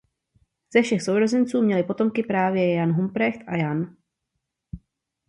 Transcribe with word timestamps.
Ze 0.73 0.81
všech 0.81 1.01
sourozenců 1.01 1.61
měli 1.61 1.83
potomky 1.83 2.23
právě 2.23 2.71
jen 2.73 2.91
Humprecht 2.93 3.39
a 3.47 3.55
Jan. 3.55 3.95